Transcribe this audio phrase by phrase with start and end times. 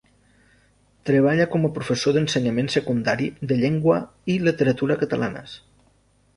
[1.09, 4.01] Treballa com a professor d'ensenyament secundari de llengua
[4.37, 5.59] i literatura catalanes.